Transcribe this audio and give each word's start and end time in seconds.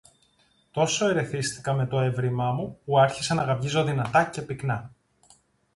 Τόσο 0.71 1.07
ερεθίστηκα 1.09 1.73
με 1.73 1.85
το 1.87 1.99
εύρημα 1.99 2.51
μου, 2.51 2.79
που 2.85 2.99
άρχισα 2.99 3.33
να 3.33 3.43
γαβγίζω 3.43 3.83
δυνατά 3.83 4.25
και 4.25 4.41
πυκνά 4.41 4.91